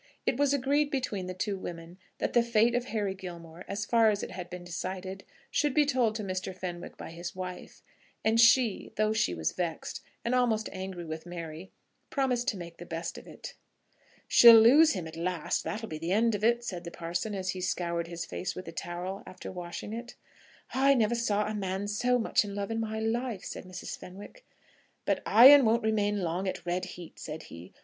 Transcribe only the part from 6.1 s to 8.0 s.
to Mr. Fenwick by his wife;